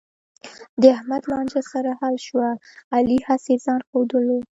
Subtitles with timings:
[0.81, 2.49] د احمد لانجه سره حل شوه،
[2.95, 4.37] علي هسې ځآن ښودلو.